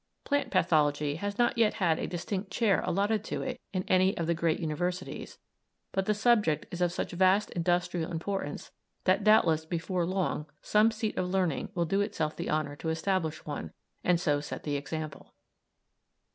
Plant 0.23 0.49
pathology 0.49 1.17
has 1.17 1.37
not 1.37 1.59
yet 1.59 1.75
had 1.75 1.99
a 1.99 2.07
distinct 2.07 2.49
chair 2.49 2.81
allotted 2.87 3.23
to 3.25 3.43
it 3.43 3.61
in 3.71 3.83
any 3.87 4.17
of 4.17 4.25
the 4.25 4.33
great 4.33 4.59
universities, 4.59 5.37
but 5.91 6.07
the 6.07 6.15
subject 6.15 6.65
is 6.71 6.81
of 6.81 6.91
such 6.91 7.11
vast 7.11 7.51
industrial 7.51 8.09
importance, 8.11 8.71
that 9.03 9.23
doubtless 9.23 9.63
before 9.63 10.07
long 10.07 10.47
some 10.59 10.89
seat 10.89 11.15
of 11.19 11.29
learning 11.29 11.69
will 11.75 11.85
do 11.85 12.01
itself 12.01 12.35
the 12.35 12.49
honour 12.49 12.75
to 12.77 12.89
establish 12.89 13.45
one, 13.45 13.73
and 14.03 14.19
so 14.19 14.39
set 14.41 14.63
the 14.63 14.75
example. 14.75 15.35